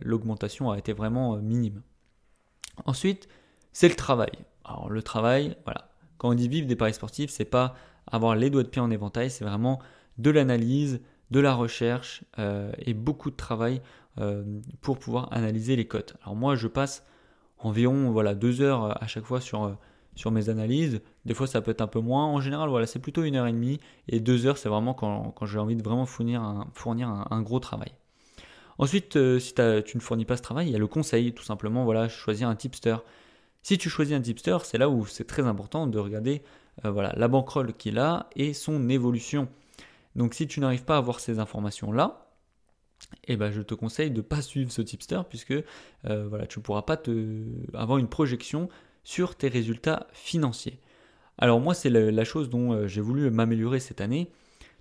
l'augmentation 0.00 0.70
a 0.70 0.78
été 0.78 0.92
vraiment 0.92 1.36
minime. 1.36 1.82
Ensuite, 2.84 3.28
c'est 3.72 3.88
le 3.88 3.94
travail. 3.94 4.32
Alors 4.64 4.90
le 4.90 5.02
travail, 5.02 5.56
voilà. 5.64 5.90
Quand 6.16 6.30
on 6.30 6.34
dit 6.34 6.48
vivre 6.48 6.66
des 6.66 6.74
paris 6.74 6.94
sportifs, 6.94 7.30
c'est 7.30 7.44
pas 7.44 7.76
avoir 8.10 8.34
les 8.34 8.50
doigts 8.50 8.64
de 8.64 8.68
pied 8.68 8.82
en 8.82 8.90
éventail, 8.90 9.30
c'est 9.30 9.44
vraiment 9.44 9.78
de 10.16 10.30
l'analyse, 10.30 11.00
de 11.30 11.38
la 11.38 11.54
recherche 11.54 12.24
et 12.78 12.94
beaucoup 12.94 13.30
de 13.30 13.36
travail 13.36 13.80
euh, 14.20 14.42
pour 14.80 14.98
pouvoir 14.98 15.32
analyser 15.32 15.76
les 15.76 15.86
cotes. 15.86 16.16
Alors 16.24 16.34
moi, 16.34 16.56
je 16.56 16.66
passe 16.66 17.06
environ 17.58 18.10
voilà, 18.10 18.34
deux 18.34 18.62
heures 18.62 19.00
à 19.00 19.06
chaque 19.06 19.24
fois 19.24 19.40
sur, 19.40 19.62
euh, 19.62 19.74
sur 20.18 20.32
mes 20.32 20.48
analyses. 20.48 21.00
Des 21.26 21.34
fois, 21.34 21.46
ça 21.46 21.60
peut 21.60 21.70
être 21.70 21.80
un 21.80 21.86
peu 21.86 22.00
moins. 22.00 22.26
En 22.26 22.40
général, 22.40 22.68
voilà, 22.68 22.86
c'est 22.86 22.98
plutôt 22.98 23.22
une 23.22 23.36
heure 23.36 23.46
et 23.46 23.52
demie. 23.52 23.78
Et 24.08 24.18
deux 24.18 24.46
heures, 24.46 24.58
c'est 24.58 24.68
vraiment 24.68 24.92
quand, 24.92 25.30
quand 25.30 25.46
j'ai 25.46 25.60
envie 25.60 25.76
de 25.76 25.82
vraiment 25.82 26.06
fournir 26.06 26.42
un, 26.42 27.42
gros 27.42 27.60
travail. 27.60 27.92
Ensuite, 28.78 29.14
euh, 29.14 29.38
si 29.38 29.54
tu 29.54 29.96
ne 29.96 30.02
fournis 30.02 30.24
pas 30.24 30.36
ce 30.36 30.42
travail, 30.42 30.66
il 30.66 30.72
y 30.72 30.74
a 30.74 30.78
le 30.78 30.88
conseil, 30.88 31.32
tout 31.34 31.44
simplement, 31.44 31.84
voilà, 31.84 32.08
choisir 32.08 32.48
un 32.48 32.56
tipster. 32.56 32.96
Si 33.62 33.78
tu 33.78 33.88
choisis 33.88 34.12
un 34.16 34.20
tipster, 34.20 34.58
c'est 34.64 34.78
là 34.78 34.88
où 34.88 35.06
c'est 35.06 35.26
très 35.26 35.46
important 35.46 35.86
de 35.86 35.98
regarder 36.00 36.42
voilà, 36.82 37.12
la 37.16 37.28
bankroll 37.28 37.72
qu'il 37.74 37.98
a 37.98 38.28
et 38.34 38.54
son 38.54 38.88
évolution. 38.88 39.48
Donc 40.16 40.34
si 40.34 40.48
tu 40.48 40.58
n'arrives 40.58 40.84
pas 40.84 40.96
à 40.96 40.98
avoir 40.98 41.20
ces 41.20 41.38
informations-là, 41.38 42.28
eh 43.24 43.36
ben, 43.36 43.50
je 43.50 43.62
te 43.62 43.74
conseille 43.74 44.10
de 44.10 44.16
ne 44.16 44.22
pas 44.22 44.42
suivre 44.42 44.72
ce 44.72 44.82
tipster 44.82 45.20
puisque 45.28 45.52
euh, 45.52 46.26
voilà, 46.28 46.46
tu 46.46 46.58
ne 46.58 46.64
pourras 46.64 46.82
pas 46.82 46.96
te, 46.96 47.44
avoir 47.74 47.98
une 47.98 48.08
projection 48.08 48.68
sur 49.08 49.36
tes 49.36 49.48
résultats 49.48 50.06
financiers. 50.12 50.78
Alors 51.38 51.60
moi, 51.60 51.72
c'est 51.72 51.88
la, 51.88 52.24
chose 52.24 52.50
dont 52.50 52.74
euh, 52.74 52.86
j'ai 52.86 53.00
voulu 53.00 53.30
m'améliorer 53.30 53.80
cette 53.80 54.02
année, 54.02 54.30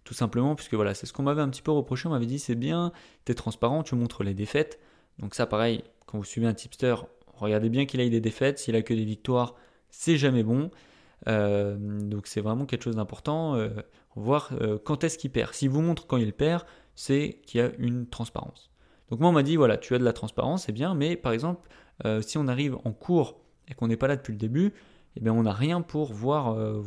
tout 0.04 0.14
simplement 0.14 0.54
puisque 0.54 0.74
voilà, 0.74 0.94
c'est 0.94 1.06
ce 1.06 1.14
qu'on 1.14 1.24
m'avait 1.24 1.42
un 1.42 1.48
petit 1.48 1.62
peu 1.62 1.72
reproché, 1.72 2.10
on 2.10 2.12
m'avait 2.12 2.26
dit 2.26 2.38
c'est 2.38 2.56
bien, 2.56 2.92
tu 3.24 3.32
es 3.32 3.36
transparent, 3.36 3.84
tu 3.84 3.96
montres 3.96 4.24
les 4.24 4.34
défaites. 4.34 4.82
Donc 5.18 5.34
ça 5.34 5.46
pareil, 5.46 5.82
quand 6.08 6.18
vous 6.18 6.26
suivez 6.26 6.46
un 6.46 6.54
tipster, 6.54 6.96
regardez 7.36 7.70
bien 7.70 7.86
qu'il 7.86 8.02
ait 8.02 8.10
des 8.10 8.20
défaites, 8.20 8.60
s'il 8.60 8.76
a 8.76 8.82
que 8.82 8.94
des 8.94 9.06
victoires, 9.06 9.56
c'est 9.92 10.18
jamais 10.18 10.44
bon. 10.44 10.72
Euh, 11.30 11.78
donc 11.80 12.28
c'est 12.28 12.42
vraiment 12.42 12.66
quelque 12.66 12.84
chose 12.84 12.98
d'important, 12.98 13.58
voir 14.18 14.52
quand 14.84 15.06
est-ce 15.06 15.18
qu'il 15.18 15.32
perd. 15.32 15.54
S'il 15.54 15.70
vous 15.70 15.82
montre 15.82 16.06
quand 16.06 16.18
il 16.18 16.34
perd, 16.34 16.66
c'est 16.96 17.40
qu'il 17.46 17.62
y 17.62 17.64
a 17.64 17.72
une 17.78 18.06
transparence. 18.08 18.72
Donc 19.10 19.22
moi 19.22 19.30
on 19.30 19.34
m'a 19.34 19.44
dit 19.44 19.56
voilà 19.56 19.78
tu 19.78 19.96
as 19.96 20.00
de 20.00 20.04
la 20.04 20.12
transparence 20.12 20.66
c'est 20.66 20.74
bien 20.74 20.96
mais 20.96 21.16
par 21.16 21.32
exemple 21.32 21.70
euh, 22.06 22.22
si 22.22 22.38
on 22.38 22.50
arrive 22.50 22.76
en 22.84 22.92
cours 22.92 23.40
et 23.70 23.74
qu'on 23.74 23.88
n'est 23.88 23.98
pas 23.98 24.08
là 24.08 24.16
depuis 24.16 24.34
le 24.34 24.40
début 24.40 24.74
eh 25.18 25.20
bien, 25.20 25.34
on 25.34 25.44
n'a 25.44 25.54
rien 25.54 25.82
pour 25.82 26.14
voir, 26.14 26.50
euh, 26.54 26.84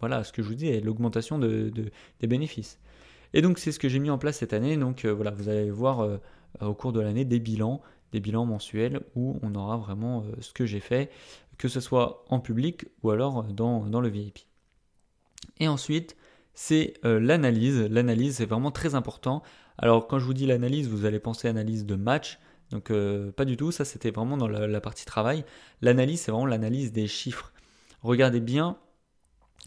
voilà, 0.00 0.22
ce 0.22 0.32
que 0.32 0.42
je 0.42 0.48
vous 0.48 0.54
dis, 0.54 0.80
l'augmentation 0.82 1.38
de, 1.38 1.72
des 2.20 2.26
bénéfices. 2.26 2.78
Et 3.32 3.40
donc, 3.40 3.58
c'est 3.58 3.72
ce 3.72 3.78
que 3.78 3.88
j'ai 3.88 3.98
mis 4.00 4.10
en 4.10 4.18
place 4.18 4.36
cette 4.36 4.52
année. 4.52 4.76
Donc, 4.76 5.06
euh, 5.06 5.14
voilà, 5.14 5.30
vous 5.30 5.48
allez 5.48 5.70
voir 5.70 6.00
euh, 6.00 6.18
au 6.60 6.74
cours 6.74 6.92
de 6.92 7.00
l'année 7.00 7.24
des 7.24 7.40
bilans, 7.40 7.80
des 8.12 8.20
bilans 8.20 8.44
mensuels 8.44 9.00
où 9.16 9.38
on 9.42 9.54
aura 9.54 9.78
vraiment 9.78 10.24
ce 10.40 10.52
que 10.52 10.66
j'ai 10.66 10.80
fait, 10.80 11.10
que 11.56 11.68
ce 11.68 11.80
soit 11.80 12.24
en 12.28 12.38
public 12.38 12.86
ou 13.02 13.10
alors 13.10 13.44
dans, 13.44 13.86
dans 13.86 14.02
le 14.02 14.08
VIP. 14.10 14.40
Et 15.58 15.68
ensuite, 15.68 16.16
c'est 16.52 16.94
l'analyse. 17.02 17.80
L'analyse, 17.90 18.36
c'est 18.36 18.46
vraiment 18.46 18.70
très 18.70 18.94
important. 18.94 19.42
Alors, 19.78 20.06
quand 20.06 20.18
je 20.18 20.24
vous 20.24 20.34
dis 20.34 20.46
l'analyse, 20.46 20.88
vous 20.88 21.04
allez 21.04 21.18
penser 21.18 21.48
analyse 21.48 21.86
de 21.86 21.94
match. 21.96 22.38
Donc 22.70 22.90
euh, 22.90 23.32
pas 23.32 23.44
du 23.44 23.56
tout, 23.56 23.72
ça 23.72 23.84
c'était 23.84 24.10
vraiment 24.10 24.36
dans 24.36 24.48
la, 24.48 24.80
partie 24.80 25.04
travail. 25.04 25.44
L'analyse, 25.80 26.20
c'est 26.22 26.30
vraiment 26.30 26.46
l'analyse 26.46 26.92
des 26.92 27.06
chiffres. 27.06 27.52
Regardez 28.02 28.40
bien, 28.40 28.76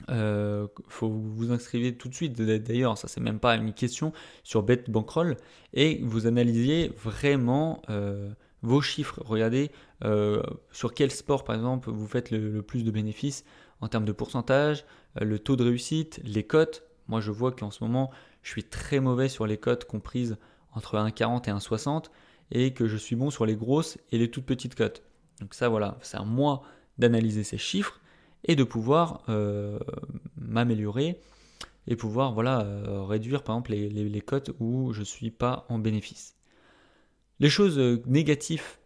euh, 0.09 0.67
faut 0.87 1.09
vous 1.09 1.51
inscrire 1.51 1.93
tout 1.97 2.09
de 2.09 2.13
suite. 2.13 2.33
D'ailleurs, 2.33 2.97
ça 2.97 3.07
c'est 3.07 3.21
même 3.21 3.39
pas 3.39 3.55
une 3.55 3.73
question 3.73 4.13
sur 4.43 4.63
Bet 4.63 4.83
Bankroll 4.87 5.37
et 5.73 5.99
vous 6.03 6.27
analysiez 6.27 6.91
vraiment 6.97 7.81
euh, 7.89 8.29
vos 8.61 8.81
chiffres. 8.81 9.21
Regardez 9.25 9.71
euh, 10.03 10.41
sur 10.71 10.93
quel 10.93 11.11
sport 11.11 11.43
par 11.43 11.55
exemple 11.55 11.89
vous 11.91 12.07
faites 12.07 12.31
le, 12.31 12.61
plus 12.61 12.83
de 12.83 12.91
bénéfices 12.91 13.45
en 13.81 13.87
termes 13.87 14.05
de 14.05 14.11
pourcentage, 14.11 14.85
le 15.19 15.39
taux 15.39 15.55
de 15.55 15.63
réussite, 15.63 16.21
les 16.23 16.43
cotes. 16.43 16.83
Moi, 17.07 17.19
je 17.19 17.31
vois 17.31 17.51
qu'en 17.51 17.71
ce 17.71 17.83
moment, 17.83 18.11
je 18.43 18.51
suis 18.51 18.63
très 18.63 18.99
mauvais 18.99 19.27
sur 19.27 19.47
les 19.47 19.57
cotes 19.57 19.85
comprises 19.85 20.37
entre 20.73 20.97
1,40 20.97 21.49
et 21.49 21.51
1,60 21.51 22.05
et 22.51 22.73
que 22.73 22.87
je 22.87 22.97
suis 22.97 23.15
bon 23.15 23.29
sur 23.29 23.45
les 23.45 23.55
grosses 23.55 23.97
et 24.11 24.17
les 24.17 24.29
toutes 24.29 24.45
petites 24.45 24.75
cotes. 24.75 25.03
Donc 25.39 25.53
ça 25.53 25.69
voilà, 25.69 25.97
c'est 26.01 26.17
à 26.17 26.23
moi 26.23 26.63
d'analyser 26.97 27.43
ces 27.43 27.57
chiffres 27.57 27.99
et 28.45 28.55
de 28.55 28.63
pouvoir 28.63 29.23
euh, 29.29 29.79
m'améliorer 30.35 31.19
et 31.87 31.95
pouvoir 31.95 32.33
voilà, 32.33 32.61
euh, 32.61 33.03
réduire 33.03 33.43
par 33.43 33.55
exemple 33.55 33.71
les, 33.71 34.21
cotes 34.21 34.51
où 34.59 34.93
je 34.93 34.99
ne 34.99 35.05
suis 35.05 35.31
pas 35.31 35.65
en 35.69 35.79
bénéfice. 35.79 36.35
Les 37.39 37.49
choses 37.49 37.79
euh, 37.79 38.03
négatives, 38.05 38.77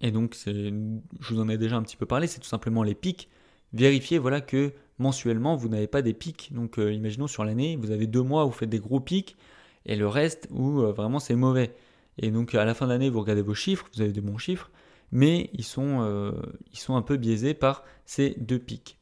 et 0.00 0.10
donc 0.10 0.34
je 0.46 1.34
vous 1.34 1.40
en 1.40 1.48
ai 1.48 1.58
déjà 1.58 1.76
un 1.76 1.82
petit 1.82 1.96
peu 1.96 2.06
parlé, 2.06 2.26
c'est 2.26 2.40
tout 2.40 2.48
simplement 2.48 2.82
les 2.82 2.94
pics. 2.94 3.28
Vérifiez 3.74 4.18
voilà, 4.18 4.40
que 4.40 4.72
mensuellement 4.98 5.56
vous 5.56 5.68
n'avez 5.68 5.86
pas 5.86 6.00
des 6.00 6.14
pics. 6.14 6.50
Donc 6.54 6.78
imaginons 6.78 7.26
sur 7.26 7.44
l'année, 7.44 7.76
vous 7.76 7.90
avez 7.90 8.06
deux 8.06 8.22
mois 8.22 8.46
où 8.46 8.48
vous 8.48 8.56
faites 8.56 8.70
des 8.70 8.78
gros 8.78 9.00
pics 9.00 9.36
et 9.84 9.96
le 9.96 10.08
reste 10.08 10.48
où 10.50 10.80
vraiment 10.80 11.18
c'est 11.18 11.34
mauvais. 11.34 11.74
Et 12.20 12.30
donc 12.30 12.54
à 12.54 12.64
la 12.64 12.74
fin 12.74 12.86
de 12.86 12.92
l'année, 12.92 13.10
vous 13.10 13.20
regardez 13.20 13.42
vos 13.42 13.54
chiffres, 13.54 13.86
vous 13.94 14.02
avez 14.02 14.12
des 14.12 14.20
bons 14.20 14.38
chiffres, 14.38 14.70
mais 15.10 15.50
ils 15.54 15.64
sont, 15.64 16.02
euh, 16.02 16.32
ils 16.70 16.78
sont 16.78 16.94
un 16.94 17.02
peu 17.02 17.16
biaisés 17.16 17.54
par 17.54 17.82
ces 18.04 18.36
deux 18.38 18.58
pics. 18.58 18.98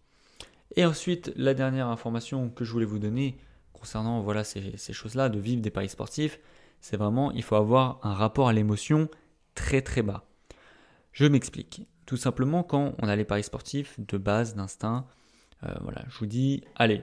Et 0.76 0.84
ensuite, 0.84 1.32
la 1.36 1.52
dernière 1.52 1.88
information 1.88 2.48
que 2.48 2.64
je 2.64 2.72
voulais 2.72 2.86
vous 2.86 3.00
donner 3.00 3.36
concernant 3.72 4.22
voilà, 4.22 4.44
ces, 4.44 4.76
ces 4.76 4.92
choses-là, 4.92 5.28
de 5.28 5.38
vivre 5.38 5.60
des 5.60 5.70
paris 5.70 5.88
sportifs, 5.88 6.38
c'est 6.80 6.96
vraiment, 6.96 7.32
il 7.32 7.42
faut 7.42 7.56
avoir 7.56 7.98
un 8.04 8.14
rapport 8.14 8.48
à 8.48 8.52
l'émotion 8.52 9.08
très 9.54 9.82
très 9.82 10.02
bas. 10.02 10.24
Je 11.12 11.26
m'explique. 11.26 11.86
Tout 12.06 12.16
simplement, 12.16 12.62
quand 12.62 12.94
on 13.02 13.08
a 13.08 13.16
les 13.16 13.24
paris 13.24 13.42
sportifs 13.42 13.98
de 13.98 14.16
base, 14.16 14.54
d'instinct, 14.54 15.06
euh, 15.64 15.74
voilà, 15.80 16.04
je 16.08 16.18
vous 16.18 16.26
dis, 16.26 16.62
allez, 16.76 17.02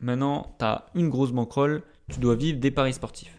maintenant, 0.00 0.54
tu 0.58 0.64
as 0.64 0.86
une 0.94 1.08
grosse 1.08 1.32
bankroll, 1.32 1.82
tu 2.10 2.20
dois 2.20 2.36
vivre 2.36 2.60
des 2.60 2.70
paris 2.70 2.92
sportifs. 2.92 3.37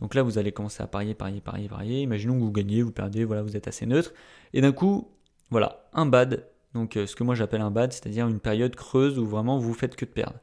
Donc 0.00 0.14
là, 0.14 0.22
vous 0.22 0.38
allez 0.38 0.52
commencer 0.52 0.82
à 0.82 0.86
parier, 0.86 1.14
parier, 1.14 1.40
parier, 1.40 1.68
parier. 1.68 2.02
Imaginons 2.02 2.34
que 2.34 2.40
vous 2.40 2.52
gagnez, 2.52 2.82
vous 2.82 2.92
perdez, 2.92 3.24
voilà, 3.24 3.42
vous 3.42 3.56
êtes 3.56 3.68
assez 3.68 3.86
neutre. 3.86 4.12
Et 4.52 4.60
d'un 4.60 4.72
coup, 4.72 5.08
voilà, 5.50 5.88
un 5.92 6.06
bad. 6.06 6.46
Donc 6.74 6.96
euh, 6.96 7.06
ce 7.06 7.16
que 7.16 7.24
moi 7.24 7.34
j'appelle 7.34 7.62
un 7.62 7.70
bad, 7.70 7.92
c'est-à-dire 7.92 8.28
une 8.28 8.40
période 8.40 8.76
creuse 8.76 9.18
où 9.18 9.26
vraiment 9.26 9.58
vous 9.58 9.72
faites 9.72 9.96
que 9.96 10.04
de 10.04 10.10
perdre. 10.10 10.38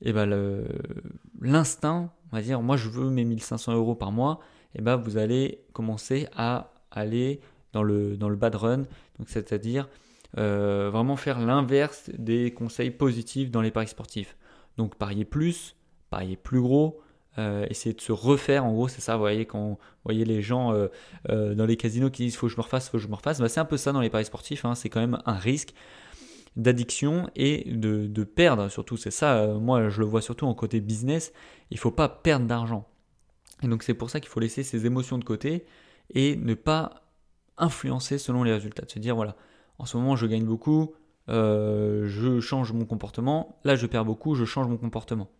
Et 0.00 0.12
ben 0.12 0.64
l'instinct, 1.40 2.10
on 2.32 2.36
va 2.36 2.42
dire, 2.42 2.60
moi 2.60 2.76
je 2.76 2.88
veux 2.88 3.08
mes 3.10 3.24
1500 3.24 3.74
euros 3.74 3.94
par 3.94 4.10
mois, 4.10 4.40
et 4.74 4.82
ben 4.82 4.96
vous 4.96 5.16
allez 5.16 5.64
commencer 5.72 6.26
à 6.34 6.72
aller 6.90 7.40
dans 7.72 7.82
le, 7.82 8.16
dans 8.16 8.28
le 8.28 8.36
bad 8.36 8.54
run, 8.54 8.78
donc 9.18 9.28
c'est-à-dire 9.28 9.88
euh, 10.38 10.90
vraiment 10.90 11.16
faire 11.16 11.38
l'inverse 11.38 12.10
des 12.16 12.52
conseils 12.52 12.90
positifs 12.90 13.50
dans 13.50 13.60
les 13.60 13.70
paris 13.70 13.88
sportifs. 13.88 14.36
Donc 14.76 14.96
parier 14.96 15.24
plus, 15.24 15.76
parier 16.10 16.36
plus 16.36 16.60
gros, 16.60 17.00
euh, 17.38 17.66
essayer 17.70 17.94
de 17.94 18.00
se 18.00 18.12
refaire. 18.12 18.64
En 18.64 18.72
gros, 18.72 18.88
c'est 18.88 19.00
ça, 19.00 19.14
vous 19.14 19.22
voyez, 19.22 19.46
quand 19.46 19.68
vous 19.68 19.78
voyez 20.04 20.26
les 20.26 20.42
gens 20.42 20.74
euh, 20.74 20.88
euh, 21.30 21.54
dans 21.54 21.64
les 21.64 21.78
casinos 21.78 22.10
qui 22.10 22.24
disent 22.24 22.36
faut 22.36 22.46
que 22.46 22.52
je 22.52 22.58
me 22.58 22.62
refasse, 22.62 22.90
faut 22.90 22.98
que 22.98 23.02
je 23.02 23.08
me 23.08 23.14
refasse, 23.14 23.40
bah, 23.40 23.48
c'est 23.48 23.60
un 23.60 23.64
peu 23.64 23.78
ça 23.78 23.92
dans 23.92 24.02
les 24.02 24.10
paris 24.10 24.26
sportifs. 24.26 24.66
Hein. 24.66 24.74
c'est 24.74 24.90
quand 24.90 25.00
même 25.00 25.18
un 25.24 25.38
risque 25.38 25.72
d'addiction 26.56 27.30
et 27.34 27.72
de, 27.72 28.24
perdre 28.24 28.68
surtout. 28.68 28.98
C'est 28.98 29.10
ça, 29.10 29.46
moi 29.54 29.88
je 29.88 30.00
le 30.00 30.06
vois 30.06 30.20
surtout 30.20 30.46
en 30.46 30.54
côté 30.54 30.80
business. 30.80 31.32
Il 31.70 31.78
faut 31.78 31.90
pas 31.90 32.08
perdre 32.10 32.46
d'argent. 32.46 32.86
Et 33.62 33.68
donc 33.68 33.82
c'est 33.82 33.94
pour 33.94 34.10
ça 34.10 34.20
qu'il 34.20 34.28
faut 34.28 34.40
laisser 34.40 34.62
ses 34.62 34.84
émotions 34.84 35.16
de 35.16 35.24
côté 35.24 35.64
et 36.10 36.36
ne 36.36 36.52
pas 36.52 37.02
influencer 37.56 38.18
selon 38.18 38.42
les 38.42 38.52
résultats. 38.52 38.84
De 38.84 38.90
se 38.90 38.98
dire 38.98 39.16
voilà, 39.16 39.36
en 39.78 39.86
ce 39.86 39.96
moment 39.96 40.16
je 40.16 40.26
gagne 40.26 40.44
beaucoup, 40.44 40.92
je 41.28 42.40
change 42.40 42.74
mon 42.74 42.84
comportement. 42.84 43.58
Là 43.64 43.74
je 43.74 43.86
perds 43.86 44.04
beaucoup, 44.04 44.34
je 44.34 44.44
change 44.44 44.66
mon 44.66 44.76
comportement. 44.76 45.30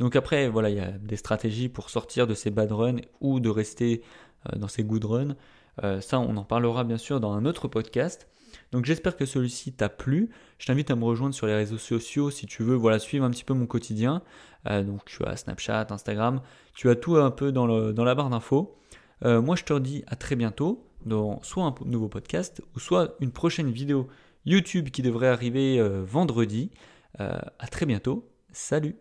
Donc 0.00 0.16
après, 0.16 0.48
voilà, 0.48 0.70
il 0.70 0.76
y 0.76 0.80
a 0.80 0.90
des 0.92 1.16
stratégies 1.16 1.68
pour 1.68 1.90
sortir 1.90 2.26
de 2.26 2.34
ces 2.34 2.50
bad 2.50 2.72
runs 2.72 2.96
ou 3.20 3.38
de 3.38 3.50
rester 3.50 4.02
euh, 4.46 4.58
dans 4.58 4.66
ces 4.66 4.82
good 4.82 5.04
runs. 5.04 5.36
Euh, 5.84 6.00
ça, 6.00 6.18
on 6.18 6.36
en 6.38 6.44
parlera 6.44 6.84
bien 6.84 6.96
sûr 6.96 7.20
dans 7.20 7.32
un 7.32 7.44
autre 7.44 7.68
podcast. 7.68 8.26
Donc 8.72 8.86
j'espère 8.86 9.14
que 9.14 9.26
celui-ci 9.26 9.74
t'a 9.74 9.90
plu. 9.90 10.30
Je 10.58 10.66
t'invite 10.66 10.90
à 10.90 10.96
me 10.96 11.04
rejoindre 11.04 11.34
sur 11.34 11.46
les 11.46 11.54
réseaux 11.54 11.78
sociaux 11.78 12.30
si 12.30 12.46
tu 12.46 12.62
veux 12.62 12.74
voilà, 12.74 12.98
suivre 12.98 13.26
un 13.26 13.30
petit 13.30 13.44
peu 13.44 13.52
mon 13.52 13.66
quotidien. 13.66 14.22
Euh, 14.68 14.82
donc 14.82 15.04
tu 15.04 15.22
as 15.24 15.36
Snapchat, 15.36 15.88
Instagram, 15.90 16.40
tu 16.74 16.88
as 16.88 16.96
tout 16.96 17.16
un 17.16 17.30
peu 17.30 17.52
dans, 17.52 17.66
la 17.66 18.14
barre 18.14 18.30
d'infos. 18.30 18.76
moi 19.22 19.54
je 19.54 19.64
te 19.64 19.78
dis 19.78 20.02
à 20.06 20.16
très 20.16 20.34
bientôt 20.34 20.88
dans 21.04 21.42
soit 21.42 21.64
un 21.64 21.74
nouveau 21.84 22.08
podcast 22.08 22.62
ou 22.74 22.80
soit 22.80 23.16
une 23.20 23.32
prochaine 23.32 23.70
vidéo 23.70 24.08
YouTube 24.46 24.88
qui 24.88 25.02
devrait 25.02 25.28
arriver 25.28 25.80
vendredi. 26.02 26.70
à 27.18 27.66
très 27.70 27.86
bientôt. 27.86 28.28
Salut 28.52 28.96